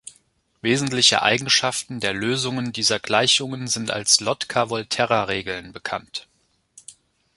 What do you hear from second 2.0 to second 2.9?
Lösungen